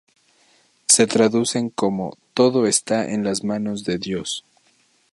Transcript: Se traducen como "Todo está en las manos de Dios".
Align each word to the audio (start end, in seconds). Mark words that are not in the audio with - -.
Se 0.87 1.05
traducen 1.05 1.69
como 1.69 2.17
"Todo 2.33 2.65
está 2.65 3.07
en 3.07 3.23
las 3.23 3.43
manos 3.43 3.83
de 3.83 3.99
Dios". 3.99 4.43